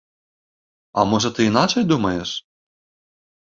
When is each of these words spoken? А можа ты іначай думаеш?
А 1.01 1.03
можа 1.11 1.29
ты 1.41 1.45
іначай 1.49 1.83
думаеш? 1.91 2.29